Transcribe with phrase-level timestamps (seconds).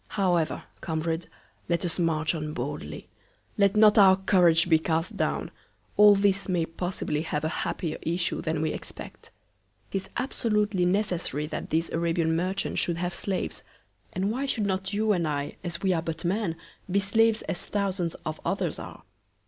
[0.17, 1.27] However, Comrade,
[1.69, 3.07] let us march on boldly;
[3.59, 5.51] let not our Courage be cast down;
[5.95, 9.29] all this may possibly have a happier Issue than we expect.
[9.91, 13.61] 'Tis absolutely necessary that these Arabian Merchants should have Slaves,
[14.11, 16.55] and why should not you and I, as we are but Men,
[16.89, 19.03] be Slaves as Thousands of others are?